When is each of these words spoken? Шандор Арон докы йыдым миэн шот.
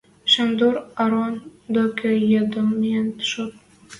Шандор 0.31 0.75
Арон 1.03 1.35
докы 1.73 2.11
йыдым 2.31 2.67
миэн 2.79 3.07
шот. 3.29 3.53